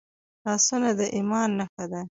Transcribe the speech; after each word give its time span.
لاسونه 0.45 0.89
د 0.99 1.01
ایمان 1.15 1.49
نښه 1.59 1.85
ده 1.91 2.01